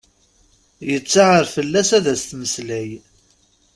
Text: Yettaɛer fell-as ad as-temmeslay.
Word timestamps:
Yettaɛer 0.89 1.45
fell-as 1.55 1.89
ad 1.97 2.05
as-temmeslay. 2.13 2.89